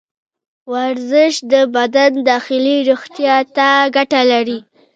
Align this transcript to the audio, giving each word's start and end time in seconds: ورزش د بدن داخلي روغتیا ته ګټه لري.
ورزش 0.73 1.33
د 1.51 1.53
بدن 1.75 2.11
داخلي 2.29 2.77
روغتیا 2.89 3.35
ته 3.55 3.67
ګټه 3.95 4.21
لري. 4.31 4.59